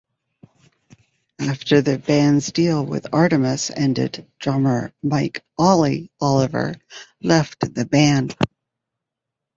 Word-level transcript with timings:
After 1.39 1.81
the 1.83 1.99
band's 1.99 2.51
deal 2.51 2.83
with 2.83 3.05
Artemis 3.13 3.69
ended, 3.69 4.25
drummer 4.39 4.91
Mike 5.03 5.43
"Ollie" 5.59 6.09
Oliver 6.19 6.73
left 7.21 7.59
the 7.71 7.85
band. 7.85 8.35